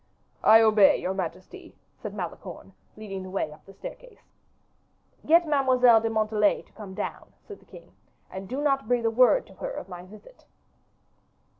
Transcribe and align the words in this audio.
"I 0.43 0.63
obey, 0.63 0.97
your 0.99 1.13
majesty," 1.13 1.75
said 2.01 2.15
Malicorne, 2.15 2.73
leading 2.97 3.21
the 3.21 3.29
way 3.29 3.51
up 3.51 3.67
the 3.67 3.73
staircase. 3.75 4.31
"Get 5.27 5.47
Mademoiselle 5.47 6.01
de 6.01 6.09
Montalais 6.09 6.63
to 6.63 6.71
come 6.71 6.95
down," 6.95 7.33
said 7.47 7.59
the 7.59 7.65
king, 7.65 7.91
"and 8.31 8.49
do 8.49 8.61
not 8.61 8.87
breathe 8.87 9.05
a 9.05 9.11
word 9.11 9.45
to 9.45 9.53
her 9.53 9.69
of 9.69 9.89
my 9.89 10.01
visit." 10.01 10.45